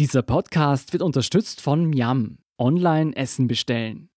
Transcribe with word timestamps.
Dieser 0.00 0.22
Podcast 0.22 0.92
wird 0.92 1.04
unterstützt 1.04 1.60
von 1.60 1.86
Miam. 1.86 2.38
Online 2.58 3.14
Essen 3.14 3.46
bestellen. 3.46 4.10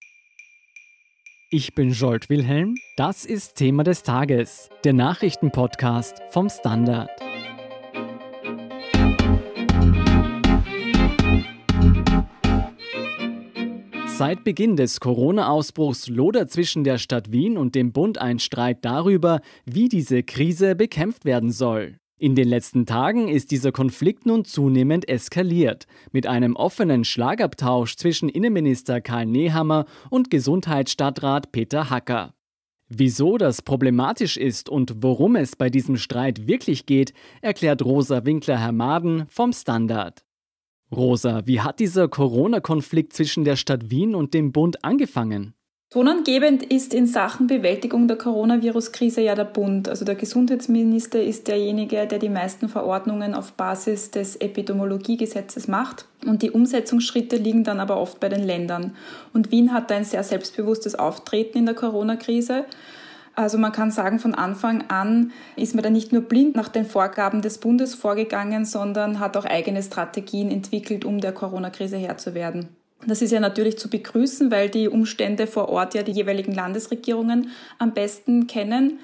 Ich 1.51 1.75
bin 1.75 1.91
Jolt 1.91 2.31
Wilhelm. 2.31 2.73
Das 2.95 3.25
ist 3.25 3.57
Thema 3.57 3.83
des 3.83 4.01
Tages, 4.01 4.69
der 4.83 4.93
Nachrichtenpodcast 4.93 6.19
vom 6.31 6.49
Standard. 6.49 7.11
Seit 14.07 14.43
Beginn 14.43 14.77
des 14.77 14.99
Corona-Ausbruchs 14.99 16.07
lodert 16.07 16.49
zwischen 16.49 16.85
der 16.85 16.97
Stadt 16.97 17.31
Wien 17.31 17.55
und 17.55 17.75
dem 17.75 17.91
Bund 17.91 18.17
ein 18.17 18.39
Streit 18.39 18.83
darüber, 18.83 19.41
wie 19.65 19.89
diese 19.89 20.23
Krise 20.23 20.75
bekämpft 20.75 21.23
werden 21.23 21.51
soll. 21.51 21.99
In 22.19 22.33
den 22.33 22.47
letzten 22.47 22.87
Tagen 22.87 23.27
ist 23.27 23.51
dieser 23.51 23.71
Konflikt 23.71 24.25
nun 24.25 24.43
zunehmend 24.43 25.07
eskaliert, 25.07 25.85
mit 26.11 26.25
einem 26.25 26.55
offenen 26.55 27.03
Schlagabtausch 27.03 27.95
zwischen 27.95 28.27
Innenminister 28.27 29.01
Karl 29.01 29.27
Nehammer 29.27 29.85
und 30.09 30.31
Gesundheitsstadtrat 30.31 31.51
Peter 31.51 31.91
Hacker. 31.91 32.33
Wieso 32.89 33.37
das 33.37 33.61
problematisch 33.61 34.35
ist 34.35 34.67
und 34.67 35.03
worum 35.03 35.35
es 35.35 35.55
bei 35.55 35.69
diesem 35.69 35.97
Streit 35.97 36.47
wirklich 36.47 36.87
geht, 36.87 37.13
erklärt 37.41 37.85
Rosa 37.85 38.25
Winkler-Hermaden 38.25 39.25
vom 39.29 39.53
Standard. 39.53 40.23
Rosa, 40.91 41.45
wie 41.45 41.61
hat 41.61 41.79
dieser 41.79 42.07
Corona-Konflikt 42.07 43.13
zwischen 43.13 43.43
der 43.43 43.57
Stadt 43.57 43.91
Wien 43.91 44.15
und 44.15 44.33
dem 44.33 44.53
Bund 44.53 44.83
angefangen? 44.83 45.53
Tonangebend 45.89 46.63
ist 46.63 46.93
in 46.93 47.07
Sachen 47.07 47.47
Bewältigung 47.47 48.09
der 48.09 48.17
Coronavirus-Krise 48.17 49.21
ja 49.21 49.35
der 49.35 49.45
Bund. 49.45 49.87
Also 49.87 50.03
der 50.03 50.15
Gesundheitsminister 50.15 51.23
ist 51.23 51.47
derjenige, 51.47 52.05
der 52.07 52.19
die 52.19 52.27
meisten 52.27 52.67
Verordnungen 52.67 53.33
auf 53.33 53.53
Basis 53.53 54.11
des 54.11 54.35
Epidemiologiegesetzes 54.35 55.69
macht. 55.69 56.05
Und 56.25 56.41
die 56.41 56.51
Umsetzungsschritte 56.51 57.37
liegen 57.37 57.63
dann 57.63 57.79
aber 57.79 58.01
oft 58.01 58.19
bei 58.19 58.27
den 58.27 58.43
Ländern. 58.43 58.97
Und 59.31 59.51
Wien 59.51 59.71
hat 59.71 59.89
ein 59.93 60.03
sehr 60.03 60.23
selbstbewusstes 60.23 60.95
Auftreten 60.95 61.59
in 61.59 61.65
der 61.65 61.75
Corona-Krise. 61.75 62.65
Also 63.35 63.57
man 63.57 63.71
kann 63.71 63.89
sagen, 63.89 64.19
von 64.19 64.35
Anfang 64.35 64.89
an 64.89 65.31
ist 65.55 65.73
man 65.73 65.85
da 65.85 65.89
nicht 65.89 66.11
nur 66.11 66.23
blind 66.23 66.57
nach 66.57 66.67
den 66.67 66.85
Vorgaben 66.85 67.41
des 67.41 67.59
Bundes 67.59 67.95
vorgegangen, 67.95 68.65
sondern 68.65 69.21
hat 69.21 69.37
auch 69.37 69.45
eigene 69.45 69.81
Strategien 69.81 70.51
entwickelt, 70.51 71.05
um 71.05 71.21
der 71.21 71.31
Corona-Krise 71.31 71.95
Herr 71.95 72.17
zu 72.17 72.33
werden. 72.33 72.76
Das 73.07 73.21
ist 73.21 73.31
ja 73.31 73.39
natürlich 73.39 73.77
zu 73.77 73.89
begrüßen, 73.89 74.51
weil 74.51 74.69
die 74.69 74.89
Umstände 74.89 75.47
vor 75.47 75.69
Ort 75.69 75.93
ja 75.93 76.03
die 76.03 76.11
jeweiligen 76.11 76.53
Landesregierungen 76.53 77.49
am 77.79 77.93
besten 77.93 78.47
kennen. 78.47 78.99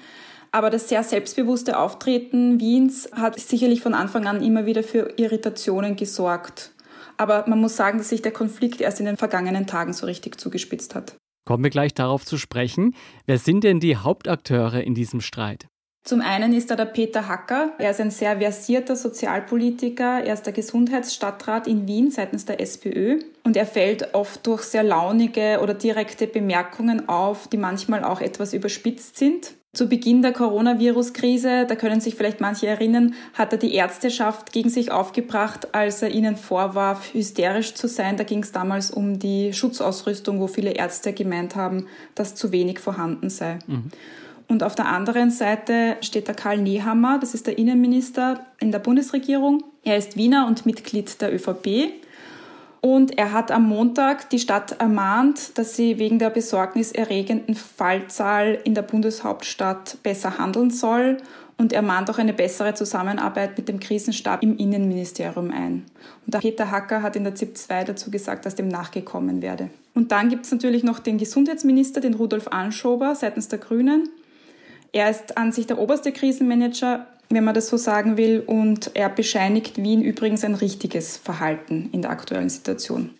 Aber 0.52 0.70
das 0.70 0.88
sehr 0.88 1.02
selbstbewusste 1.02 1.78
Auftreten 1.78 2.60
Wiens 2.60 3.08
hat 3.12 3.40
sicherlich 3.40 3.80
von 3.80 3.94
Anfang 3.94 4.26
an 4.26 4.42
immer 4.42 4.66
wieder 4.66 4.82
für 4.82 5.14
Irritationen 5.16 5.96
gesorgt. 5.96 6.70
Aber 7.16 7.44
man 7.48 7.60
muss 7.60 7.76
sagen, 7.76 7.98
dass 7.98 8.10
sich 8.10 8.22
der 8.22 8.32
Konflikt 8.32 8.80
erst 8.80 9.00
in 9.00 9.06
den 9.06 9.16
vergangenen 9.16 9.66
Tagen 9.66 9.94
so 9.94 10.06
richtig 10.06 10.38
zugespitzt 10.38 10.94
hat. 10.94 11.16
Kommen 11.46 11.64
wir 11.64 11.70
gleich 11.70 11.94
darauf 11.94 12.24
zu 12.24 12.38
sprechen. 12.38 12.94
Wer 13.26 13.38
sind 13.38 13.64
denn 13.64 13.80
die 13.80 13.96
Hauptakteure 13.96 14.82
in 14.82 14.94
diesem 14.94 15.20
Streit? 15.20 15.66
Zum 16.04 16.20
einen 16.20 16.52
ist 16.52 16.70
da 16.70 16.76
der 16.76 16.84
Peter 16.84 17.28
Hacker. 17.28 17.72
Er 17.78 17.90
ist 17.90 18.00
ein 18.00 18.10
sehr 18.10 18.38
versierter 18.38 18.94
Sozialpolitiker. 18.94 20.22
Er 20.22 20.34
ist 20.34 20.42
der 20.42 20.52
Gesundheitsstadtrat 20.52 21.66
in 21.66 21.86
Wien 21.88 22.10
seitens 22.10 22.44
der 22.44 22.60
SPÖ. 22.60 23.20
Und 23.46 23.58
er 23.58 23.66
fällt 23.66 24.14
oft 24.14 24.46
durch 24.46 24.62
sehr 24.62 24.82
launige 24.82 25.60
oder 25.62 25.74
direkte 25.74 26.26
Bemerkungen 26.26 27.08
auf, 27.08 27.46
die 27.46 27.58
manchmal 27.58 28.02
auch 28.02 28.22
etwas 28.22 28.54
überspitzt 28.54 29.18
sind. 29.18 29.52
Zu 29.74 29.88
Beginn 29.88 30.22
der 30.22 30.32
Coronavirus-Krise, 30.32 31.66
da 31.66 31.74
können 31.74 32.00
sich 32.00 32.14
vielleicht 32.14 32.40
manche 32.40 32.68
erinnern, 32.68 33.14
hat 33.34 33.52
er 33.52 33.58
die 33.58 33.74
Ärzteschaft 33.74 34.52
gegen 34.52 34.70
sich 34.70 34.92
aufgebracht, 34.92 35.74
als 35.74 36.00
er 36.00 36.10
ihnen 36.10 36.36
vorwarf, 36.36 37.12
hysterisch 37.12 37.74
zu 37.74 37.88
sein. 37.88 38.16
Da 38.16 38.24
ging 38.24 38.42
es 38.42 38.52
damals 38.52 38.90
um 38.90 39.18
die 39.18 39.52
Schutzausrüstung, 39.52 40.40
wo 40.40 40.46
viele 40.46 40.70
Ärzte 40.70 41.12
gemeint 41.12 41.56
haben, 41.56 41.86
dass 42.14 42.36
zu 42.36 42.52
wenig 42.52 42.78
vorhanden 42.78 43.30
sei. 43.30 43.58
Mhm. 43.66 43.90
Und 44.46 44.62
auf 44.62 44.74
der 44.74 44.86
anderen 44.86 45.30
Seite 45.30 45.96
steht 46.02 46.28
der 46.28 46.34
Karl 46.34 46.58
Nehammer, 46.58 47.18
das 47.18 47.34
ist 47.34 47.46
der 47.46 47.58
Innenminister 47.58 48.44
in 48.60 48.72
der 48.72 48.78
Bundesregierung. 48.78 49.64
Er 49.82 49.96
ist 49.96 50.16
Wiener 50.16 50.46
und 50.46 50.66
Mitglied 50.66 51.20
der 51.20 51.34
ÖVP. 51.34 51.92
Und 52.84 53.16
er 53.16 53.32
hat 53.32 53.50
am 53.50 53.66
Montag 53.66 54.28
die 54.28 54.38
Stadt 54.38 54.72
ermahnt, 54.78 55.56
dass 55.56 55.74
sie 55.74 55.98
wegen 55.98 56.18
der 56.18 56.28
besorgniserregenden 56.28 57.54
Fallzahl 57.54 58.58
in 58.62 58.74
der 58.74 58.82
Bundeshauptstadt 58.82 59.96
besser 60.02 60.36
handeln 60.36 60.68
soll. 60.68 61.16
Und 61.56 61.72
er 61.72 61.80
mahnt 61.80 62.10
auch 62.10 62.18
eine 62.18 62.34
bessere 62.34 62.74
Zusammenarbeit 62.74 63.56
mit 63.56 63.70
dem 63.70 63.80
Krisenstab 63.80 64.42
im 64.42 64.58
Innenministerium 64.58 65.50
ein. 65.50 65.86
Und 66.26 66.34
der 66.34 66.40
Peter 66.40 66.70
Hacker 66.70 67.00
hat 67.00 67.16
in 67.16 67.24
der 67.24 67.34
ZIP 67.34 67.56
2 67.56 67.84
dazu 67.84 68.10
gesagt, 68.10 68.44
dass 68.44 68.54
dem 68.54 68.68
nachgekommen 68.68 69.40
werde. 69.40 69.70
Und 69.94 70.12
dann 70.12 70.28
gibt 70.28 70.44
es 70.44 70.52
natürlich 70.52 70.84
noch 70.84 70.98
den 70.98 71.16
Gesundheitsminister, 71.16 72.02
den 72.02 72.12
Rudolf 72.12 72.48
Anschober 72.48 73.14
seitens 73.14 73.48
der 73.48 73.60
Grünen. 73.60 74.10
Er 74.92 75.08
ist 75.08 75.38
an 75.38 75.52
sich 75.52 75.66
der 75.66 75.78
oberste 75.78 76.12
Krisenmanager, 76.12 77.06
wenn 77.30 77.44
man 77.44 77.54
das 77.54 77.68
so 77.68 77.76
sagen 77.76 78.16
will, 78.16 78.40
und 78.40 78.90
er 78.94 79.08
bescheinigt 79.08 79.82
Wien 79.82 80.02
übrigens 80.02 80.44
ein 80.44 80.54
richtiges 80.54 81.16
Verhalten 81.16 81.88
in 81.92 82.02
der 82.02 82.10
aktuellen 82.10 82.48
Situation. 82.48 83.10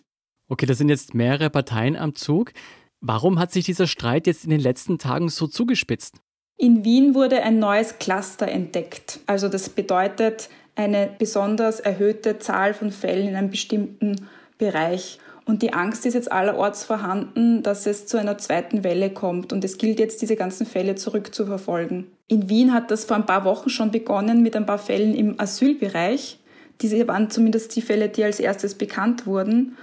Okay, 0.47 0.65
das 0.65 0.77
sind 0.77 0.89
jetzt 0.89 1.13
mehrere 1.13 1.49
Parteien 1.49 1.95
am 1.95 2.15
Zug. 2.15 2.53
Warum 3.01 3.39
hat 3.39 3.51
sich 3.51 3.65
dieser 3.65 3.87
Streit 3.87 4.27
jetzt 4.27 4.43
in 4.43 4.49
den 4.49 4.59
letzten 4.59 4.97
Tagen 4.97 5.29
so 5.29 5.47
zugespitzt? 5.47 6.17
In 6.57 6.85
Wien 6.85 7.15
wurde 7.15 7.43
ein 7.43 7.59
neues 7.59 7.99
Cluster 7.99 8.47
entdeckt. 8.47 9.19
Also 9.25 9.49
das 9.49 9.69
bedeutet 9.69 10.49
eine 10.75 11.09
besonders 11.17 11.79
erhöhte 11.79 12.39
Zahl 12.39 12.73
von 12.73 12.91
Fällen 12.91 13.27
in 13.27 13.35
einem 13.35 13.49
bestimmten 13.49 14.27
Bereich. 14.57 15.19
Und 15.45 15.61
die 15.61 15.73
Angst 15.73 16.05
ist 16.05 16.13
jetzt 16.13 16.31
allerorts 16.31 16.83
vorhanden, 16.83 17.61
dass 17.61 17.85
es 17.85 18.07
zu 18.07 18.17
einer 18.17 18.37
zweiten 18.37 18.83
Welle 18.83 19.09
kommt. 19.11 19.53
Und 19.53 19.63
es 19.63 19.77
gilt 19.77 19.99
jetzt, 19.99 20.21
diese 20.21 20.35
ganzen 20.35 20.65
Fälle 20.65 20.95
zurückzuverfolgen. 20.95 22.07
In 22.27 22.49
Wien 22.49 22.73
hat 22.73 22.89
das 22.89 23.05
vor 23.05 23.17
ein 23.17 23.27
paar 23.27 23.45
Wochen 23.45 23.69
schon 23.69 23.91
begonnen 23.91 24.41
mit 24.41 24.55
ein 24.55 24.65
paar 24.65 24.79
Fällen 24.79 25.13
im 25.13 25.39
Asylbereich. 25.39 26.39
Diese 26.81 27.07
waren 27.07 27.29
zumindest 27.29 27.75
die 27.75 27.81
Fälle, 27.81 28.09
die 28.09 28.23
als 28.23 28.39
erstes 28.39 28.73
bekannt 28.75 29.27
wurden. 29.27 29.77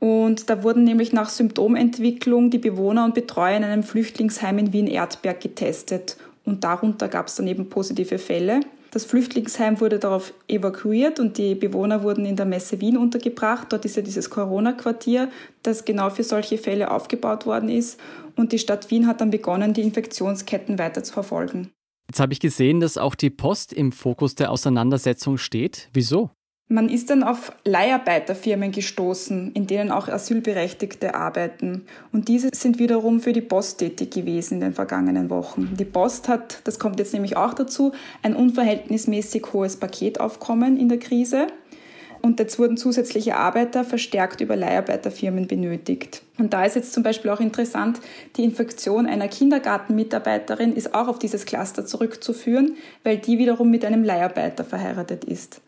Und 0.00 0.50
da 0.50 0.62
wurden 0.62 0.84
nämlich 0.84 1.12
nach 1.12 1.28
Symptomentwicklung 1.28 2.50
die 2.50 2.58
Bewohner 2.58 3.04
und 3.04 3.14
Betreuer 3.14 3.56
in 3.56 3.64
einem 3.64 3.82
Flüchtlingsheim 3.84 4.58
in 4.58 4.72
Wien-Erdberg 4.72 5.40
getestet. 5.40 6.16
Und 6.44 6.64
darunter 6.64 7.08
gab 7.08 7.28
es 7.28 7.36
dann 7.36 7.46
eben 7.46 7.68
positive 7.70 8.18
Fälle. 8.18 8.60
Das 8.90 9.04
Flüchtlingsheim 9.04 9.80
wurde 9.80 9.98
darauf 9.98 10.32
evakuiert 10.48 11.20
und 11.20 11.38
die 11.38 11.54
Bewohner 11.54 12.02
wurden 12.02 12.24
in 12.24 12.36
der 12.36 12.46
Messe 12.46 12.80
Wien 12.80 12.96
untergebracht. 12.96 13.66
Dort 13.70 13.84
ist 13.84 13.96
ja 13.96 14.02
dieses 14.02 14.30
Corona-Quartier, 14.30 15.28
das 15.62 15.84
genau 15.84 16.10
für 16.10 16.24
solche 16.24 16.58
Fälle 16.58 16.90
aufgebaut 16.90 17.46
worden 17.46 17.68
ist. 17.68 18.00
Und 18.36 18.52
die 18.52 18.58
Stadt 18.58 18.90
Wien 18.90 19.06
hat 19.06 19.20
dann 19.20 19.30
begonnen, 19.30 19.72
die 19.72 19.82
Infektionsketten 19.82 20.78
weiter 20.78 21.02
zu 21.02 21.12
verfolgen. 21.12 21.70
Jetzt 22.08 22.20
habe 22.20 22.32
ich 22.32 22.40
gesehen, 22.40 22.80
dass 22.80 22.98
auch 22.98 23.14
die 23.14 23.30
Post 23.30 23.72
im 23.72 23.92
Fokus 23.92 24.34
der 24.34 24.50
Auseinandersetzung 24.50 25.38
steht. 25.38 25.88
Wieso? 25.92 26.30
Man 26.68 26.88
ist 26.88 27.10
dann 27.10 27.22
auf 27.22 27.52
Leiharbeiterfirmen 27.64 28.72
gestoßen, 28.72 29.52
in 29.52 29.68
denen 29.68 29.92
auch 29.92 30.08
Asylberechtigte 30.08 31.14
arbeiten. 31.14 31.84
Und 32.10 32.26
diese 32.26 32.50
sind 32.52 32.80
wiederum 32.80 33.20
für 33.20 33.32
die 33.32 33.40
Post 33.40 33.78
tätig 33.78 34.10
gewesen 34.10 34.54
in 34.54 34.60
den 34.60 34.72
vergangenen 34.72 35.30
Wochen. 35.30 35.76
Die 35.78 35.84
Post 35.84 36.28
hat, 36.28 36.62
das 36.64 36.80
kommt 36.80 36.98
jetzt 36.98 37.12
nämlich 37.12 37.36
auch 37.36 37.54
dazu, 37.54 37.92
ein 38.24 38.34
unverhältnismäßig 38.34 39.44
hohes 39.52 39.76
Paketaufkommen 39.76 40.76
in 40.76 40.88
der 40.88 40.98
Krise. 40.98 41.46
Und 42.26 42.40
jetzt 42.40 42.58
wurden 42.58 42.76
zusätzliche 42.76 43.36
Arbeiter 43.36 43.84
verstärkt 43.84 44.40
über 44.40 44.56
Leiharbeiterfirmen 44.56 45.46
benötigt. 45.46 46.22
Und 46.38 46.54
da 46.54 46.64
ist 46.64 46.74
jetzt 46.74 46.92
zum 46.92 47.04
Beispiel 47.04 47.30
auch 47.30 47.38
interessant, 47.38 48.00
die 48.36 48.42
Infektion 48.42 49.06
einer 49.06 49.28
Kindergartenmitarbeiterin 49.28 50.74
ist 50.74 50.92
auch 50.92 51.06
auf 51.06 51.20
dieses 51.20 51.46
Cluster 51.46 51.86
zurückzuführen, 51.86 52.74
weil 53.04 53.18
die 53.18 53.38
wiederum 53.38 53.70
mit 53.70 53.84
einem 53.84 54.02
Leiharbeiter 54.02 54.64
verheiratet 54.64 55.22
ist. 55.22 55.60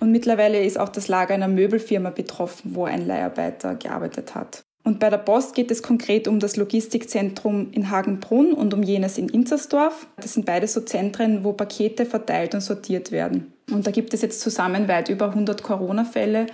Und 0.00 0.10
mittlerweile 0.10 0.64
ist 0.64 0.76
auch 0.76 0.88
das 0.88 1.06
Lager 1.06 1.34
einer 1.34 1.46
Möbelfirma 1.46 2.10
betroffen, 2.10 2.74
wo 2.74 2.84
ein 2.84 3.06
Leiharbeiter 3.06 3.76
gearbeitet 3.76 4.34
hat. 4.34 4.64
Und 4.82 4.98
bei 4.98 5.08
der 5.08 5.18
Post 5.18 5.54
geht 5.54 5.70
es 5.70 5.84
konkret 5.84 6.26
um 6.26 6.40
das 6.40 6.56
Logistikzentrum 6.56 7.68
in 7.70 7.90
Hagenbrunn 7.90 8.54
und 8.54 8.74
um 8.74 8.82
jenes 8.82 9.18
in 9.18 9.28
Inzersdorf. 9.28 10.08
Das 10.16 10.34
sind 10.34 10.46
beide 10.46 10.66
so 10.66 10.80
Zentren, 10.80 11.44
wo 11.44 11.52
Pakete 11.52 12.06
verteilt 12.06 12.56
und 12.56 12.60
sortiert 12.60 13.12
werden. 13.12 13.52
Und 13.70 13.86
da 13.86 13.90
gibt 13.90 14.14
es 14.14 14.22
jetzt 14.22 14.40
zusammen 14.40 14.88
weit 14.88 15.08
über 15.08 15.30
100 15.30 15.62
Corona-Fälle. 15.62 16.46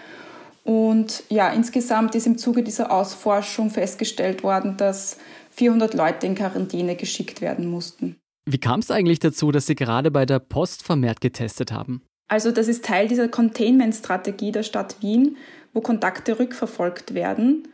Und 0.64 1.25
ja, 1.29 1.50
insgesamt 1.53 2.14
ist 2.14 2.26
im 2.26 2.38
Zuge 2.38 2.62
dieser 2.62 2.91
Ausforschung 2.91 3.70
festgestellt 3.70 4.43
worden, 4.43 4.76
dass 4.76 5.19
400 5.50 5.94
Leute 5.94 6.26
in 6.26 6.35
Quarantäne 6.35 6.97
geschickt 6.97 7.41
werden 7.41 7.67
mussten. 7.67 8.17
Wie 8.44 8.59
kam 8.59 8.81
es 8.81 8.91
eigentlich 8.91 9.19
dazu, 9.19 9.53
dass 9.53 9.67
Sie 9.67 9.75
gerade 9.75 10.11
bei 10.11 10.26
der 10.26 10.38
Post 10.38 10.82
vermehrt 10.82 11.20
getestet 11.20 11.73
haben? 11.73 12.03
Also 12.29 12.50
das 12.50 12.69
ist 12.69 12.85
Teil 12.85 13.09
dieser 13.09 13.29
Containment-Strategie 13.29 14.53
der 14.53 14.62
Stadt 14.62 14.97
Wien, 15.00 15.37
wo 15.75 15.81
Kontakte 15.81 16.38
rückverfolgt 16.38 17.14
werden. 17.14 17.69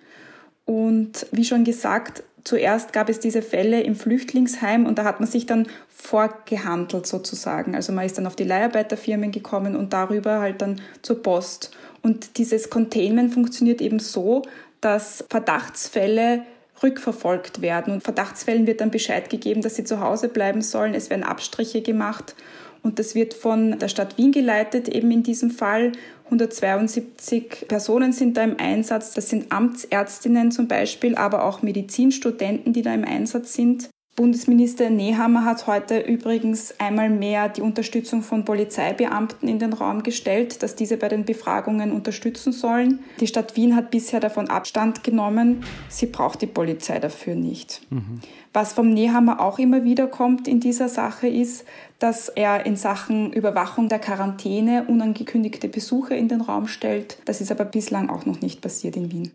Und 0.65 1.27
wie 1.31 1.45
schon 1.45 1.65
gesagt, 1.65 2.23
zuerst 2.45 2.93
gab 2.93 3.09
es 3.09 3.21
diese 3.21 3.43
Fälle 3.43 3.83
im 3.83 3.95
Flüchtlingsheim 3.95 4.87
und 4.87 4.99
da 4.99 5.05
hat 5.05 5.21
man 5.21 5.29
sich 5.29 5.47
dann 5.47 5.67
vorgehandelt 5.89 7.07
sozusagen. 7.07 7.75
Also 7.75 7.93
man 7.93 8.07
ist 8.07 8.19
dann 8.19 8.27
auf 8.27 8.37
die 8.37 8.45
Leiharbeiterfirmen 8.45 9.33
gekommen 9.33 9.77
und 9.77 9.93
darüber 9.93 10.41
halt 10.41 10.63
dann 10.63 10.81
zur 11.03 11.23
Post. 11.23 11.77
Und 12.03 12.39
dieses 12.39 12.71
Containment 12.71 13.35
funktioniert 13.35 13.81
eben 13.81 13.99
so, 13.99 14.43
dass 14.81 15.25
Verdachtsfälle 15.29 16.43
rückverfolgt 16.83 17.61
werden. 17.61 17.93
Und 17.93 18.03
Verdachtsfällen 18.03 18.67
wird 18.67 18.81
dann 18.81 18.91
Bescheid 18.91 19.31
gegeben, 19.31 19.63
dass 19.63 19.77
sie 19.77 19.85
zu 19.85 20.01
Hause 20.01 20.29
bleiben 20.29 20.63
sollen. 20.63 20.95
Es 20.95 21.11
werden 21.11 21.25
Abstriche 21.25 21.83
gemacht. 21.83 22.35
Und 22.83 22.99
das 22.99 23.15
wird 23.15 23.35
von 23.35 23.79
der 23.79 23.89
Stadt 23.89 24.19
Wien 24.19 24.33
geleitet, 24.33 24.89
eben 24.89 25.11
in 25.11 25.23
diesem 25.23 25.51
Fall. 25.51 25.93
172 26.27 27.67
Personen 27.69 28.13
sind 28.13 28.37
da 28.37 28.45
im 28.45 28.59
Einsatz. 28.59 29.15
Das 29.15 29.29
sind 29.31 29.51
Amtsärztinnen 29.51 30.51
zum 30.51 30.69
Beispiel, 30.69 31.15
aber 31.15 31.45
auch 31.45 31.63
Medizinstudenten, 31.63 32.73
die 32.73 32.83
da 32.83 32.95
im 32.95 33.05
Einsatz 33.05 33.55
sind. 33.55 33.89
Bundesminister 34.19 34.91
Nehammer 34.91 35.45
hat 35.45 35.69
heute 35.69 36.01
übrigens 36.01 36.75
einmal 36.81 37.09
mehr 37.09 37.49
die 37.49 37.63
Unterstützung 37.63 38.23
von 38.23 38.45
Polizeibeamten 38.45 39.49
in 39.49 39.61
den 39.61 39.73
Raum 39.73 40.03
gestellt, 40.03 40.61
dass 40.65 40.75
diese 40.75 40.97
bei 40.97 41.07
den 41.07 41.25
Befragungen 41.25 41.93
unterstützen 41.93 42.51
sollen. 42.51 42.99
Die 43.21 43.29
Stadt 43.29 43.55
Wien 43.55 43.77
hat 43.77 43.93
bisher 43.93 44.19
davon 44.19 44.51
Abstand 44.51 45.05
genommen. 45.05 45.63
Sie 45.89 46.07
braucht 46.07 46.43
die 46.43 46.49
Polizei 46.49 46.99
dafür 46.99 47.37
nicht. 47.37 47.81
Mhm. 47.91 48.19
Was 48.53 48.73
vom 48.73 48.93
Nehammer 48.93 49.39
auch 49.39 49.61
immer 49.61 49.85
wieder 49.85 50.09
kommt 50.09 50.49
in 50.49 50.59
dieser 50.59 50.89
Sache 50.89 51.29
ist, 51.29 51.65
dass 52.01 52.29
er 52.29 52.67
in 52.67 52.75
Sachen 52.75 53.33
Überwachung 53.33 53.89
der 53.89 54.01
Quarantäne 54.01 54.87
unangekündigte 54.89 55.69
Besuche 55.69 56.17
in 56.17 56.27
den 56.27 56.41
Raum 56.41 56.67
stellt. 56.67 57.19
Das 57.25 57.41
ist 57.41 57.53
aber 57.53 57.65
bislang 57.65 58.11
auch 58.11 58.27
noch 58.27 58.41
nicht 58.41 58.63
passiert 58.63 58.97
in 58.97 59.13
Wien. 59.13 59.31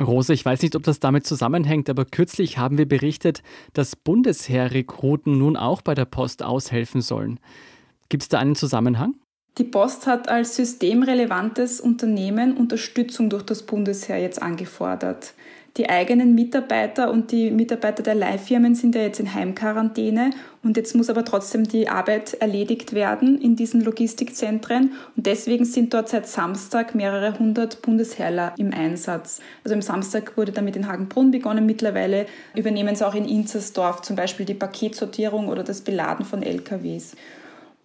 Rose, 0.00 0.32
ich 0.32 0.44
weiß 0.44 0.62
nicht, 0.62 0.76
ob 0.76 0.84
das 0.84 1.00
damit 1.00 1.26
zusammenhängt, 1.26 1.90
aber 1.90 2.04
kürzlich 2.04 2.56
haben 2.56 2.78
wir 2.78 2.86
berichtet, 2.86 3.42
dass 3.72 3.96
Bundesheerrekruten 3.96 5.36
nun 5.36 5.56
auch 5.56 5.82
bei 5.82 5.94
der 5.94 6.04
Post 6.04 6.42
aushelfen 6.42 7.00
sollen. 7.00 7.40
Gibt 8.08 8.22
es 8.22 8.28
da 8.28 8.38
einen 8.38 8.54
Zusammenhang? 8.54 9.14
Die 9.58 9.64
Post 9.64 10.06
hat 10.06 10.28
als 10.28 10.54
systemrelevantes 10.54 11.80
Unternehmen 11.80 12.56
Unterstützung 12.56 13.28
durch 13.28 13.42
das 13.42 13.64
Bundesheer 13.64 14.18
jetzt 14.18 14.40
angefordert. 14.40 15.34
Die 15.78 15.88
eigenen 15.88 16.34
Mitarbeiter 16.34 17.08
und 17.08 17.30
die 17.30 17.52
Mitarbeiter 17.52 18.02
der 18.02 18.16
Leihfirmen 18.16 18.74
sind 18.74 18.96
ja 18.96 19.02
jetzt 19.02 19.20
in 19.20 19.32
Heimquarantäne 19.32 20.30
und 20.64 20.76
jetzt 20.76 20.96
muss 20.96 21.08
aber 21.08 21.24
trotzdem 21.24 21.68
die 21.68 21.88
Arbeit 21.88 22.34
erledigt 22.34 22.94
werden 22.94 23.40
in 23.40 23.54
diesen 23.54 23.82
Logistikzentren 23.82 24.94
und 25.16 25.26
deswegen 25.26 25.64
sind 25.64 25.94
dort 25.94 26.08
seit 26.08 26.26
Samstag 26.26 26.96
mehrere 26.96 27.38
hundert 27.38 27.80
Bundesheerler 27.80 28.54
im 28.58 28.74
Einsatz. 28.74 29.40
Also 29.62 29.76
am 29.76 29.82
Samstag 29.82 30.36
wurde 30.36 30.50
damit 30.50 30.74
in 30.74 30.88
Hagenbrunn 30.88 31.30
begonnen, 31.30 31.64
mittlerweile 31.64 32.26
übernehmen 32.56 32.96
sie 32.96 33.06
auch 33.06 33.14
in 33.14 33.24
Inzersdorf 33.24 34.02
zum 34.02 34.16
Beispiel 34.16 34.46
die 34.46 34.54
Paketsortierung 34.54 35.46
oder 35.46 35.62
das 35.62 35.82
Beladen 35.82 36.26
von 36.26 36.42
LKWs. 36.42 37.14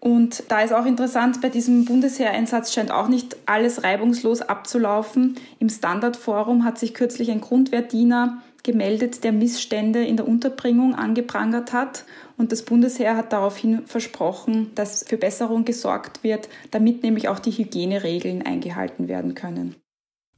Und 0.04 0.44
da 0.50 0.60
ist 0.60 0.74
auch 0.74 0.86
interessant, 0.86 1.40
bei 1.40 1.48
diesem 1.48 1.86
Bundesheereinsatz 1.86 2.74
scheint 2.74 2.92
auch 2.92 3.08
nicht 3.08 3.38
alles 3.46 3.86
reibungslos 3.86 4.42
abzulaufen. 4.42 5.36
Im 5.60 5.70
Standardforum 5.70 6.66
hat 6.66 6.78
sich 6.78 6.94
kürzlich 6.94 7.32
ein 7.32 7.40
Grundwehrdiener 7.40 8.44
gemeldet, 8.64 9.24
der 9.24 9.32
Missstände 9.32 10.04
in 10.04 10.18
der 10.18 10.28
Unterbringung 10.28 10.94
angeprangert 10.94 11.72
hat. 11.72 12.04
Und 12.36 12.52
das 12.52 12.64
Bundesheer 12.64 13.16
hat 13.16 13.32
daraufhin 13.32 13.86
versprochen, 13.86 14.72
dass 14.76 15.06
für 15.08 15.16
Besserung 15.16 15.64
gesorgt 15.64 16.22
wird, 16.22 16.50
damit 16.72 17.02
nämlich 17.02 17.30
auch 17.30 17.40
die 17.40 17.52
Hygieneregeln 17.52 18.42
eingehalten 18.42 19.08
werden 19.08 19.36
können. 19.36 19.76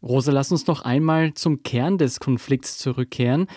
Rosa, 0.03 0.31
lass 0.31 0.51
uns 0.51 0.67
noch 0.67 0.83
einmal 0.83 1.33
zum 1.33 1.63
Kern 1.63 1.97
des 1.97 2.19
Konflikts 2.19 2.77
zurückkehren. 2.77 3.47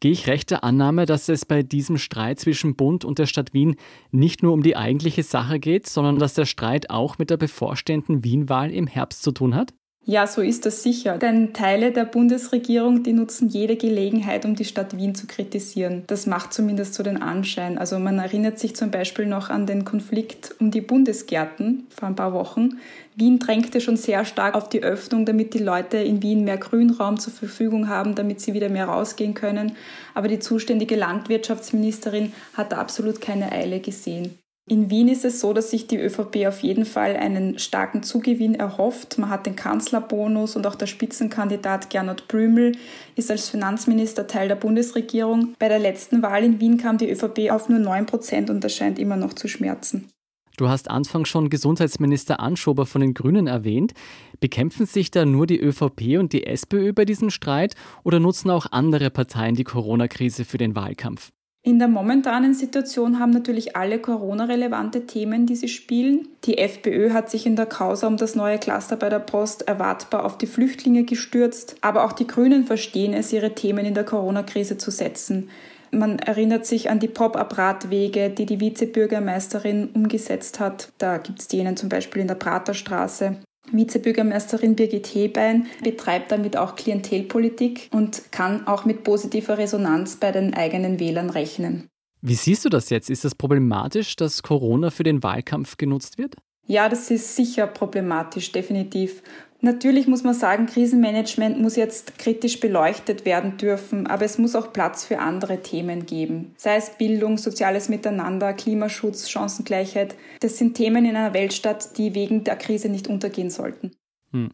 Gehe 0.00 0.12
ich 0.12 0.26
recht 0.28 0.50
der 0.50 0.64
Annahme, 0.64 1.04
dass 1.04 1.28
es 1.28 1.44
bei 1.44 1.62
diesem 1.62 1.98
Streit 1.98 2.40
zwischen 2.40 2.74
Bund 2.74 3.04
und 3.04 3.18
der 3.18 3.26
Stadt 3.26 3.52
Wien 3.52 3.76
nicht 4.10 4.42
nur 4.42 4.54
um 4.54 4.62
die 4.62 4.74
eigentliche 4.74 5.22
Sache 5.22 5.60
geht, 5.60 5.86
sondern 5.86 6.18
dass 6.18 6.32
der 6.32 6.46
Streit 6.46 6.88
auch 6.88 7.18
mit 7.18 7.28
der 7.28 7.36
bevorstehenden 7.36 8.24
Wien-Wahl 8.24 8.70
im 8.70 8.86
Herbst 8.86 9.22
zu 9.22 9.30
tun 9.30 9.54
hat? 9.54 9.74
Ja, 10.06 10.26
so 10.26 10.40
ist 10.40 10.66
das 10.66 10.82
sicher. 10.82 11.18
Denn 11.18 11.52
Teile 11.52 11.92
der 11.92 12.04
Bundesregierung, 12.04 13.04
die 13.04 13.12
nutzen 13.12 13.48
jede 13.48 13.76
Gelegenheit, 13.76 14.44
um 14.44 14.56
die 14.56 14.64
Stadt 14.64 14.96
Wien 14.96 15.14
zu 15.14 15.28
kritisieren. 15.28 16.02
Das 16.08 16.26
macht 16.26 16.52
zumindest 16.52 16.94
so 16.94 17.04
den 17.04 17.22
Anschein. 17.22 17.78
Also 17.78 17.96
man 18.00 18.18
erinnert 18.18 18.58
sich 18.58 18.74
zum 18.74 18.90
Beispiel 18.90 19.26
noch 19.26 19.50
an 19.50 19.66
den 19.66 19.84
Konflikt 19.84 20.56
um 20.58 20.72
die 20.72 20.80
Bundesgärten 20.80 21.86
vor 21.90 22.08
ein 22.08 22.16
paar 22.16 22.32
Wochen. 22.32 22.80
Wien 23.14 23.38
drängte 23.38 23.80
schon 23.80 23.96
sehr 23.96 24.24
stark 24.24 24.56
auf 24.56 24.68
die 24.68 24.82
Öffnung, 24.82 25.26
damit 25.26 25.54
die 25.54 25.58
Leute 25.58 25.98
in 25.98 26.22
Wien 26.24 26.42
mehr 26.42 26.58
Grünraum 26.58 27.20
zur 27.20 27.32
Verfügung 27.32 27.88
haben, 27.88 28.16
damit 28.16 28.40
sie 28.40 28.52
wieder 28.52 28.68
mehr 28.68 28.86
rausgehen 28.86 29.34
können. 29.34 29.76
Aber 30.14 30.26
die 30.26 30.40
zuständige 30.40 30.96
Landwirtschaftsministerin 30.96 32.32
hat 32.54 32.72
da 32.72 32.78
absolut 32.78 33.20
keine 33.20 33.52
Eile 33.52 33.78
gesehen. 33.78 34.38
In 34.68 34.88
Wien 34.88 35.08
ist 35.08 35.24
es 35.24 35.40
so, 35.40 35.52
dass 35.52 35.70
sich 35.70 35.88
die 35.88 35.98
ÖVP 35.98 36.46
auf 36.46 36.60
jeden 36.60 36.84
Fall 36.84 37.16
einen 37.16 37.58
starken 37.58 38.04
Zugewinn 38.04 38.54
erhofft. 38.54 39.18
Man 39.18 39.28
hat 39.28 39.46
den 39.46 39.56
Kanzlerbonus 39.56 40.54
und 40.54 40.64
auch 40.66 40.76
der 40.76 40.86
Spitzenkandidat 40.86 41.90
Gernot 41.90 42.28
Blümel 42.28 42.76
ist 43.16 43.32
als 43.32 43.48
Finanzminister 43.48 44.28
Teil 44.28 44.46
der 44.46 44.54
Bundesregierung. 44.54 45.54
Bei 45.58 45.68
der 45.68 45.80
letzten 45.80 46.22
Wahl 46.22 46.44
in 46.44 46.60
Wien 46.60 46.76
kam 46.76 46.98
die 46.98 47.10
ÖVP 47.10 47.50
auf 47.50 47.68
nur 47.68 47.80
9 47.80 48.06
Prozent 48.06 48.48
und 48.48 48.62
das 48.62 48.74
scheint 48.74 49.00
immer 49.00 49.16
noch 49.16 49.32
zu 49.32 49.48
schmerzen. 49.48 50.08
Du 50.56 50.68
hast 50.68 50.90
anfangs 50.90 51.30
schon 51.30 51.48
Gesundheitsminister 51.48 52.38
Anschober 52.38 52.84
von 52.84 53.00
den 53.00 53.14
Grünen 53.14 53.46
erwähnt. 53.46 53.94
Bekämpfen 54.40 54.84
sich 54.84 55.10
da 55.10 55.24
nur 55.24 55.46
die 55.46 55.58
ÖVP 55.58 56.18
und 56.18 56.32
die 56.32 56.46
SPÖ 56.46 56.92
bei 56.92 57.06
diesem 57.06 57.30
Streit 57.30 57.74
oder 58.04 58.20
nutzen 58.20 58.50
auch 58.50 58.66
andere 58.70 59.10
Parteien 59.10 59.54
die 59.54 59.64
Corona-Krise 59.64 60.44
für 60.44 60.58
den 60.58 60.76
Wahlkampf? 60.76 61.30
In 61.62 61.78
der 61.78 61.88
momentanen 61.88 62.54
Situation 62.54 63.20
haben 63.20 63.32
natürlich 63.32 63.76
alle 63.76 63.98
Corona-relevante 63.98 65.04
Themen, 65.06 65.44
die 65.44 65.56
sie 65.56 65.68
spielen. 65.68 66.28
Die 66.44 66.56
FPÖ 66.56 67.12
hat 67.12 67.28
sich 67.28 67.44
in 67.44 67.54
der 67.54 67.66
Causa 67.66 68.06
um 68.06 68.16
das 68.16 68.34
neue 68.34 68.58
Cluster 68.58 68.96
bei 68.96 69.10
der 69.10 69.18
Post 69.18 69.68
erwartbar 69.68 70.24
auf 70.24 70.38
die 70.38 70.46
Flüchtlinge 70.46 71.04
gestürzt, 71.04 71.76
aber 71.82 72.04
auch 72.04 72.12
die 72.12 72.26
Grünen 72.26 72.64
verstehen 72.64 73.12
es, 73.12 73.30
ihre 73.30 73.54
Themen 73.54 73.84
in 73.84 73.92
der 73.92 74.04
Corona-Krise 74.04 74.78
zu 74.78 74.90
setzen. 74.90 75.50
Man 75.90 76.18
erinnert 76.18 76.64
sich 76.64 76.88
an 76.88 76.98
die 76.98 77.08
Pop-up-Radwege, 77.08 78.30
die 78.30 78.46
die 78.46 78.60
Vizebürgermeisterin 78.60 79.90
umgesetzt 79.92 80.60
hat. 80.60 80.92
Da 80.96 81.18
gibt 81.18 81.40
es 81.40 81.48
denen 81.48 81.76
zum 81.76 81.90
Beispiel 81.90 82.22
in 82.22 82.28
der 82.28 82.36
Praterstraße. 82.36 83.36
Vizebürgermeisterin 83.72 84.76
Birgit 84.76 85.06
Hebein 85.06 85.66
betreibt 85.82 86.32
damit 86.32 86.56
auch 86.56 86.76
Klientelpolitik 86.76 87.88
und 87.92 88.32
kann 88.32 88.66
auch 88.66 88.84
mit 88.84 89.04
positiver 89.04 89.58
Resonanz 89.58 90.16
bei 90.16 90.32
den 90.32 90.54
eigenen 90.54 90.98
Wählern 90.98 91.30
rechnen. 91.30 91.88
Wie 92.22 92.34
siehst 92.34 92.64
du 92.64 92.68
das 92.68 92.90
jetzt? 92.90 93.08
Ist 93.08 93.18
es 93.18 93.32
das 93.32 93.34
problematisch, 93.34 94.16
dass 94.16 94.42
Corona 94.42 94.90
für 94.90 95.04
den 95.04 95.22
Wahlkampf 95.22 95.76
genutzt 95.76 96.18
wird? 96.18 96.36
Ja, 96.66 96.88
das 96.88 97.10
ist 97.10 97.34
sicher 97.34 97.66
problematisch, 97.66 98.52
definitiv. 98.52 99.22
Natürlich 99.62 100.06
muss 100.06 100.24
man 100.24 100.32
sagen, 100.32 100.66
Krisenmanagement 100.66 101.60
muss 101.60 101.76
jetzt 101.76 102.18
kritisch 102.18 102.60
beleuchtet 102.60 103.26
werden 103.26 103.58
dürfen, 103.58 104.06
aber 104.06 104.24
es 104.24 104.38
muss 104.38 104.56
auch 104.56 104.72
Platz 104.72 105.04
für 105.04 105.18
andere 105.18 105.60
Themen 105.60 106.06
geben. 106.06 106.54
Sei 106.56 106.76
es 106.76 106.96
Bildung, 106.96 107.36
soziales 107.36 107.90
Miteinander, 107.90 108.54
Klimaschutz, 108.54 109.28
Chancengleichheit. 109.28 110.14
Das 110.40 110.56
sind 110.56 110.74
Themen 110.74 111.04
in 111.04 111.14
einer 111.14 111.34
Weltstadt, 111.34 111.98
die 111.98 112.14
wegen 112.14 112.44
der 112.44 112.56
Krise 112.56 112.88
nicht 112.88 113.06
untergehen 113.08 113.50
sollten. 113.50 113.90
Hm. 114.32 114.50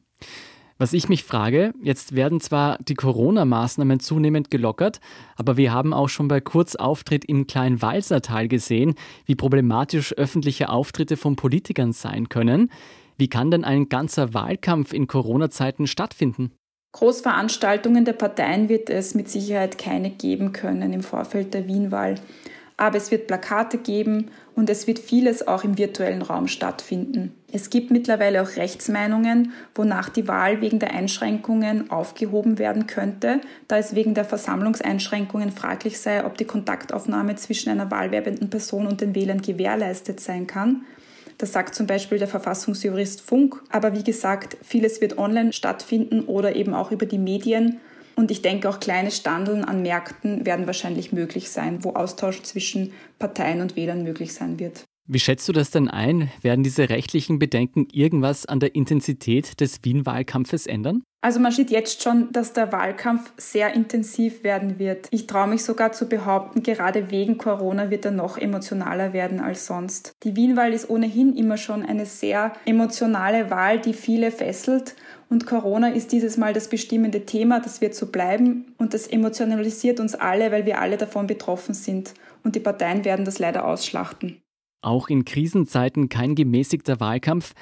Was 0.79 0.93
ich 0.93 1.09
mich 1.09 1.25
frage, 1.25 1.73
jetzt 1.83 2.15
werden 2.15 2.39
zwar 2.41 2.77
die 2.83 2.95
Corona-Maßnahmen 2.95 3.99
zunehmend 3.99 4.51
gelockert, 4.51 5.01
aber 5.37 5.57
wir 5.57 5.73
haben 5.73 5.95
auch 5.95 6.09
schon 6.09 6.29
bei 6.29 6.43
Kurzauftritt 6.43 7.25
im 7.25 7.47
kleinen 7.47 7.81
Walsertal 7.81 8.47
gesehen, 8.47 8.95
wie 9.25 9.37
problematisch 9.37 10.13
öffentliche 10.13 10.69
Auftritte 10.69 11.17
von 11.17 11.35
Politikern 11.35 11.93
sein 11.93 12.29
können. 12.29 12.71
Wie 13.17 13.29
kann 13.29 13.51
denn 13.51 13.65
ein 13.65 13.89
ganzer 13.89 14.35
Wahlkampf 14.35 14.93
in 14.93 15.07
Corona-Zeiten 15.07 15.87
stattfinden? 15.87 16.53
Großveranstaltungen 16.93 18.05
der 18.05 18.15
Parteien 18.15 18.69
wird 18.69 18.89
es 18.89 19.15
mit 19.15 19.29
Sicherheit 19.29 19.79
keine 19.79 20.11
geben 20.11 20.53
können 20.53 20.93
im 20.93 21.03
Vorfeld 21.03 21.53
der 21.53 21.67
Wien-Wahl. 21.67 22.17
Aber 22.79 22.99
es 22.99 23.11
wird 23.11 23.27
Plakate 23.27 23.79
geben 23.79 24.31
und 24.55 24.69
es 24.69 24.87
wird 24.87 24.99
vieles 24.99 25.47
auch 25.47 25.65
im 25.65 25.79
virtuellen 25.79 26.21
Raum 26.21 26.47
stattfinden. 26.47 27.35
Es 27.51 27.71
gibt 27.71 27.91
mittlerweile 27.91 28.43
auch 28.43 28.57
Rechtsmeinungen, 28.57 29.53
wonach 29.75 30.11
die 30.11 30.29
Wahl 30.29 30.61
wegen 30.61 30.79
der 30.79 30.93
Einschränkungen 30.93 31.91
aufgehoben 31.91 32.59
werden 32.59 32.87
könnte, 32.87 33.41
da 33.67 33.79
es 33.79 33.95
wegen 33.95 34.15
der 34.15 34.27
Versammlungseinschränkungen 34.27 35.53
fraglich 35.53 35.99
sei, 36.01 36.25
ob 36.25 36.37
die 36.37 36.45
Kontaktaufnahme 36.45 37.37
zwischen 37.37 37.71
einer 37.71 37.91
wahlwerbenden 37.91 38.51
Person 38.51 38.87
und 38.87 39.01
den 39.01 39.15
Wählern 39.15 39.41
gewährleistet 39.41 40.21
sein 40.21 40.47
kann. 40.47 40.85
Das 41.39 41.53
sagt 41.53 41.75
zum 41.75 41.87
Beispiel 41.87 42.19
der 42.19 42.29
Verfassungsjurist 42.29 43.21
Funk. 43.21 43.63
Aber 43.71 43.95
wie 43.95 44.05
gesagt, 44.05 44.57
vieles 44.63 45.01
wird 45.01 45.19
online 45.19 45.53
stattfinden 45.53 46.23
oder 46.23 46.57
eben 46.57 46.75
auch 46.75 46.91
über 46.91 47.07
die 47.07 47.19
Medien. 47.19 47.81
Und 48.17 48.31
ich 48.31 48.41
denke, 48.41 48.69
auch 48.71 48.81
kleine 48.81 49.11
Standeln 49.11 49.63
an 49.65 49.83
Märkten 49.83 50.47
werden 50.47 50.67
wahrscheinlich 50.67 51.13
möglich 51.13 51.51
sein, 51.51 51.85
wo 51.85 51.93
Austausch 51.93 52.43
zwischen 52.43 52.95
Parteien 53.19 53.61
und 53.61 53.77
Wählern 53.77 54.03
möglich 54.03 54.33
sein 54.33 54.59
wird. 54.59 54.86
Wie 55.09 55.21
schätzt 55.21 55.49
du 55.49 55.53
das 55.53 55.71
denn 55.71 55.89
ein? 55.89 56.33
Werden 56.43 56.65
diese 56.65 56.89
rechtlichen 56.89 57.39
Bedenken 57.39 57.87
irgendwas 57.93 58.45
an 58.45 58.59
der 58.59 58.75
Intensität 58.75 59.61
des 59.61 59.85
Wien-Wahlkampfes 59.85 60.67
ändern? 60.67 61.05
Also 61.21 61.39
man 61.39 61.53
sieht 61.53 61.71
jetzt 61.71 62.03
schon, 62.03 62.33
dass 62.33 62.53
der 62.53 62.73
Wahlkampf 62.73 63.33
sehr 63.37 63.73
intensiv 63.75 64.43
werden 64.43 64.81
wird. 64.81 65.07
Ich 65.13 65.29
traue 65.29 65.47
mich 65.47 65.63
sogar 65.63 65.93
zu 65.93 66.09
behaupten, 66.09 66.63
gerade 66.65 67.11
wegen 67.11 67.39
Corona 67.39 67.91
wird 67.91 68.05
er 68.05 68.11
noch 68.11 68.37
emotionaler 68.37 69.13
werden 69.13 69.39
als 69.39 69.67
sonst. 69.67 70.13
Die 70.25 70.35
Wien-Wahl 70.35 70.73
ist 70.73 70.91
ohnehin 70.91 71.37
immer 71.37 71.57
schon 71.57 71.85
eine 71.85 72.07
sehr 72.07 72.53
emotionale 72.65 73.49
Wahl, 73.49 73.81
die 73.81 73.95
viele 73.95 74.33
fesselt. 74.33 74.97
Und 75.29 75.47
Corona 75.47 75.89
ist 75.89 76.11
dieses 76.11 76.37
Mal 76.37 76.53
das 76.53 76.69
bestimmende 76.69 77.27
Thema, 77.27 77.61
das 77.61 77.81
wird 77.81 77.95
so 77.95 78.07
bleiben. 78.07 78.75
Und 78.79 78.93
das 78.93 79.07
emotionalisiert 79.07 80.01
uns 80.01 80.17
alle, 80.17 80.51
weil 80.51 80.67
wir 80.67 80.81
alle 80.81 80.97
davon 80.97 81.29
betroffen 81.29 81.75
sind. 81.75 82.15
Und 82.43 82.57
die 82.57 82.61
Parteien 82.61 83.05
werden 83.05 83.25
das 83.25 83.39
leider 83.39 83.67
ausschlachten. 83.67 84.41
Auch 84.87 85.09
in 85.09 85.25
Krisenzeiten 85.25 86.09
kein 86.09 86.37
gemäßigter 86.37 87.01
Wahlkampf. 87.01 87.55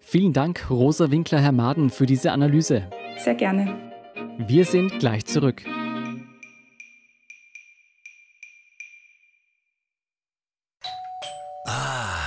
Vielen 0.00 0.32
Dank, 0.32 0.68
Rosa 0.68 1.12
Winkler-Herr 1.12 1.90
für 1.90 2.06
diese 2.06 2.32
Analyse. 2.32 2.90
Sehr 3.18 3.36
gerne. 3.36 3.92
Wir 4.48 4.64
sind 4.64 4.98
gleich 4.98 5.24
zurück. 5.24 5.62
Ah, 11.68 12.18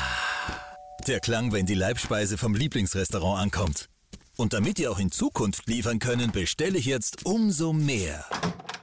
der 1.05 1.19
Klang, 1.19 1.51
wenn 1.51 1.65
die 1.65 1.73
Leibspeise 1.73 2.37
vom 2.37 2.55
Lieblingsrestaurant 2.55 3.41
ankommt. 3.41 3.89
Und 4.37 4.53
damit 4.53 4.79
ihr 4.79 4.89
auch 4.89 4.99
in 4.99 5.11
Zukunft 5.11 5.67
liefern 5.67 5.99
können, 5.99 6.31
bestelle 6.31 6.77
ich 6.77 6.85
jetzt 6.85 7.25
umso 7.25 7.73
mehr. 7.73 8.23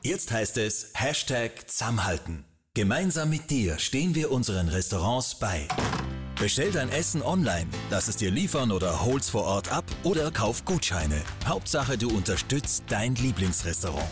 Jetzt 0.03 0.33
heißt 0.33 0.59
es 0.59 0.93
Hashtag 0.95 1.71
Zusammenhalten. 1.71 2.45
Gemeinsam 2.75 3.29
mit 3.29 3.51
dir 3.51 3.79
stehen 3.79 4.15
wir 4.15 4.33
unseren 4.33 4.67
Restaurants 4.67 5.35
bei. 5.35 5.69
Bestell 6.41 6.71
dein 6.73 6.89
Essen 6.89 7.21
online, 7.21 7.67
lass 7.91 8.09
es 8.09 8.17
dir 8.17 8.31
liefern 8.31 8.73
oder 8.73 9.05
hol's 9.05 9.29
vor 9.29 9.45
Ort 9.45 9.71
ab 9.71 9.85
oder 10.05 10.31
kauf 10.31 10.65
Gutscheine. 10.65 11.21
Hauptsache, 11.47 11.99
du 11.99 12.09
unterstützt 12.09 12.85
dein 12.89 13.15
Lieblingsrestaurant. 13.17 14.09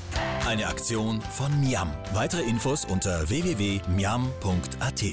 Eine 0.46 0.66
Aktion 0.66 1.22
von 1.22 1.58
Miam. 1.58 1.88
Weitere 2.12 2.42
Infos 2.42 2.84
unter 2.84 3.30
www.miam.at. 3.30 5.04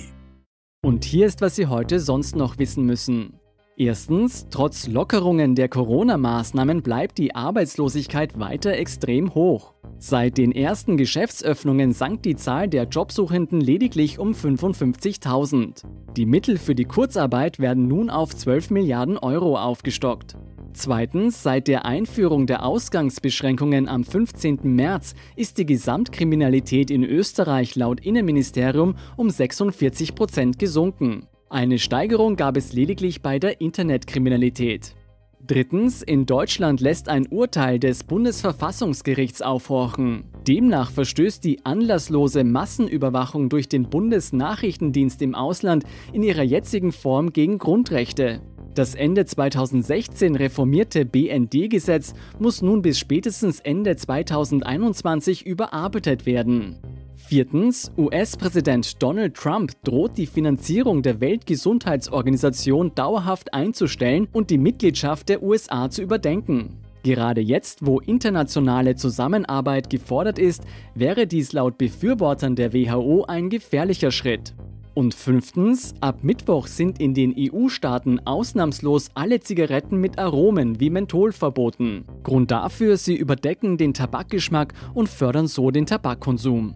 Und 0.85 1.05
hier 1.05 1.27
ist, 1.27 1.39
was 1.39 1.55
Sie 1.55 1.67
heute 1.67 2.01
sonst 2.01 2.35
noch 2.35 2.57
wissen 2.57 2.85
müssen. 2.85 3.39
Erstens, 3.77 4.47
trotz 4.49 4.87
Lockerungen 4.87 5.55
der 5.55 5.69
Corona-Maßnahmen 5.69 6.81
bleibt 6.81 7.17
die 7.17 7.33
Arbeitslosigkeit 7.33 8.37
weiter 8.37 8.73
extrem 8.73 9.33
hoch. 9.35 9.76
Seit 9.99 10.37
den 10.37 10.51
ersten 10.51 10.95
Geschäftsöffnungen 10.95 11.91
sank 11.91 12.21
die 12.21 12.35
Zahl 12.35 12.67
der 12.67 12.83
Jobsuchenden 12.83 13.59
lediglich 13.59 14.19
um 14.19 14.33
55.000. 14.33 15.83
Die 16.15 16.27
Mittel 16.27 16.57
für 16.57 16.75
die 16.75 16.85
Kurzarbeit 16.85 17.57
werden 17.57 17.87
nun 17.87 18.11
auf 18.11 18.35
12 18.35 18.69
Milliarden 18.69 19.17
Euro 19.17 19.57
aufgestockt. 19.57 20.37
Zweitens, 20.73 21.41
seit 21.41 21.67
der 21.67 21.85
Einführung 21.85 22.45
der 22.45 22.63
Ausgangsbeschränkungen 22.63 23.87
am 23.87 24.03
15. 24.03 24.59
März 24.63 25.15
ist 25.35 25.57
die 25.57 25.65
Gesamtkriminalität 25.65 26.91
in 26.91 27.03
Österreich 27.03 27.75
laut 27.75 27.99
Innenministerium 27.99 28.95
um 29.15 29.31
46 29.31 30.13
Prozent 30.13 30.59
gesunken. 30.59 31.25
Eine 31.49 31.79
Steigerung 31.79 32.35
gab 32.35 32.57
es 32.57 32.73
lediglich 32.73 33.23
bei 33.23 33.39
der 33.39 33.61
Internetkriminalität. 33.61 34.96
Drittens, 35.45 36.01
in 36.01 36.25
Deutschland 36.25 36.81
lässt 36.81 37.07
ein 37.07 37.27
Urteil 37.27 37.79
des 37.79 38.03
Bundesverfassungsgerichts 38.03 39.41
aufhorchen. 39.41 40.25
Demnach 40.47 40.91
verstößt 40.91 41.43
die 41.43 41.65
anlasslose 41.65 42.43
Massenüberwachung 42.43 43.47
durch 43.49 43.69
den 43.69 43.89
Bundesnachrichtendienst 43.89 45.21
im 45.21 45.35
Ausland 45.35 45.83
in 46.11 46.23
ihrer 46.23 46.43
jetzigen 46.43 46.91
Form 46.91 47.31
gegen 47.31 47.59
Grundrechte. 47.59 48.41
Das 48.73 48.93
Ende 48.93 49.25
2016 49.25 50.35
reformierte 50.35 51.05
BND-Gesetz 51.05 52.13
muss 52.39 52.61
nun 52.61 52.81
bis 52.81 52.99
spätestens 52.99 53.59
Ende 53.59 53.95
2021 53.95 55.45
überarbeitet 55.45 56.25
werden. 56.25 56.77
Viertens, 57.17 57.91
US-Präsident 57.97 59.01
Donald 59.01 59.33
Trump 59.33 59.71
droht 59.83 60.17
die 60.17 60.27
Finanzierung 60.27 61.01
der 61.01 61.19
Weltgesundheitsorganisation 61.19 62.93
dauerhaft 62.93 63.53
einzustellen 63.53 64.27
und 64.31 64.49
die 64.49 64.59
Mitgliedschaft 64.59 65.27
der 65.27 65.41
USA 65.41 65.89
zu 65.89 66.03
überdenken. 66.03 66.77
Gerade 67.03 67.41
jetzt, 67.41 67.85
wo 67.85 67.99
internationale 67.99 68.95
Zusammenarbeit 68.95 69.89
gefordert 69.89 70.39
ist, 70.39 70.63
wäre 70.93 71.25
dies 71.25 71.53
laut 71.53 71.77
Befürwortern 71.77 72.55
der 72.55 72.71
WHO 72.71 73.25
ein 73.27 73.49
gefährlicher 73.49 74.11
Schritt. 74.11 74.53
Und 74.93 75.13
fünftens, 75.13 75.95
ab 75.99 76.23
Mittwoch 76.23 76.67
sind 76.67 76.99
in 76.99 77.13
den 77.13 77.35
EU-Staaten 77.37 78.19
ausnahmslos 78.25 79.09
alle 79.15 79.39
Zigaretten 79.39 79.97
mit 79.97 80.17
Aromen 80.17 80.79
wie 80.79 80.89
Menthol 80.89 81.31
verboten. 81.31 82.05
Grund 82.23 82.51
dafür, 82.51 82.97
sie 82.97 83.15
überdecken 83.15 83.77
den 83.77 83.93
Tabakgeschmack 83.93 84.73
und 84.93 85.09
fördern 85.09 85.47
so 85.47 85.71
den 85.71 85.85
Tabakkonsum. 85.85 86.75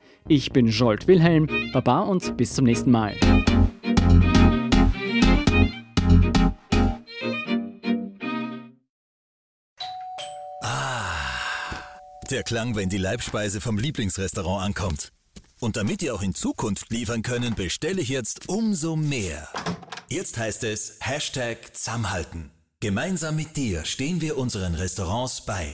Ich 0.27 0.51
bin 0.51 0.67
Jolt 0.67 1.07
Wilhelm, 1.07 1.47
Baba 1.73 2.01
und 2.01 2.37
bis 2.37 2.53
zum 2.53 2.65
nächsten 2.65 2.91
Mal. 2.91 3.15
Ah, 10.61 11.15
der 12.29 12.43
Klang, 12.43 12.75
wenn 12.75 12.89
die 12.89 12.97
Leibspeise 12.97 13.61
vom 13.61 13.77
Lieblingsrestaurant 13.77 14.63
ankommt. 14.63 15.11
Und 15.59 15.77
damit 15.77 16.01
ihr 16.01 16.15
auch 16.15 16.21
in 16.21 16.33
Zukunft 16.33 16.91
liefern 16.91 17.21
können, 17.21 17.55
bestelle 17.55 18.01
ich 18.01 18.09
jetzt 18.09 18.49
umso 18.49 18.95
mehr. 18.95 19.47
Jetzt 20.09 20.37
heißt 20.37 20.63
es 20.63 20.97
Hashtag 21.01 21.75
Zusammenhalten. 21.75 22.51
Gemeinsam 22.79 23.35
mit 23.35 23.57
dir 23.57 23.85
stehen 23.85 24.21
wir 24.21 24.37
unseren 24.37 24.73
Restaurants 24.73 25.45
bei. 25.45 25.73